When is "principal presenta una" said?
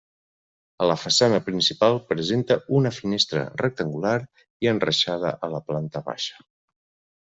1.49-2.93